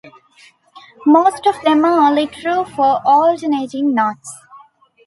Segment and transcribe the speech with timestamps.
[1.05, 4.33] Most of them are only true for alternating knots.